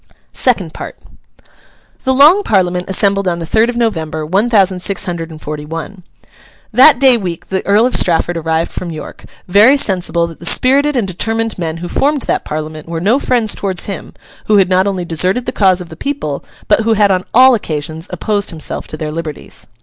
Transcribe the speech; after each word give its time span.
SECOND 0.33 0.73
PART 0.73 0.97
The 2.05 2.11
Long 2.11 2.41
Parliament 2.41 2.89
assembled 2.89 3.27
on 3.27 3.37
the 3.37 3.45
third 3.45 3.69
of 3.69 3.77
November, 3.77 4.25
one 4.25 4.49
thousand 4.49 4.79
six 4.81 5.05
hundred 5.05 5.29
and 5.29 5.39
forty 5.39 5.63
one. 5.63 6.01
That 6.73 6.97
day 6.99 7.17
week 7.17 7.49
the 7.49 7.63
Earl 7.67 7.85
of 7.85 7.95
Strafford 7.95 8.35
arrived 8.35 8.71
from 8.71 8.89
York, 8.89 9.25
very 9.47 9.77
sensible 9.77 10.25
that 10.25 10.39
the 10.39 10.45
spirited 10.47 10.97
and 10.97 11.07
determined 11.07 11.59
men 11.59 11.77
who 11.77 11.87
formed 11.87 12.23
that 12.23 12.43
Parliament 12.45 12.89
were 12.89 12.99
no 12.99 13.19
friends 13.19 13.53
towards 13.53 13.85
him, 13.85 14.15
who 14.47 14.57
had 14.57 14.69
not 14.69 14.87
only 14.87 15.05
deserted 15.05 15.45
the 15.45 15.51
cause 15.51 15.81
of 15.81 15.89
the 15.89 15.95
people, 15.95 16.43
but 16.67 16.79
who 16.79 16.93
had 16.93 17.11
on 17.11 17.23
all 17.31 17.53
occasions 17.53 18.07
opposed 18.09 18.49
himself 18.49 18.87
to 18.87 18.97
their 18.97 19.11
liberties. 19.11 19.67